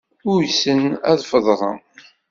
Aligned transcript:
Uysen 0.31 0.81
ad 1.11 1.19
feḍren. 1.29 1.79